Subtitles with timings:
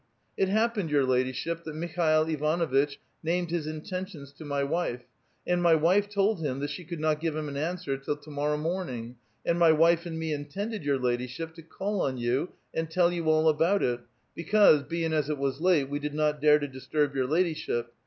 [0.27, 5.03] "*' It hapiHiied, your ladyship, that Mikhail Ivanuitch named his intentious to uiv wife,
[5.45, 8.29] and mv wile told him that she eouid not give hiui an auswer till to
[8.31, 12.89] morry mornin*, and my wile and me intended, your ladyship, to call on you and
[12.89, 13.99] tell you all about it,
[14.33, 17.85] because, bein' as it was late, we did not dare to disturb your ladysliip.